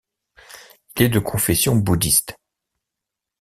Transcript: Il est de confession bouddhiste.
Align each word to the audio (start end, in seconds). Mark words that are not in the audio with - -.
Il 0.95 1.03
est 1.03 1.09
de 1.09 1.19
confession 1.19 1.75
bouddhiste. 1.75 2.35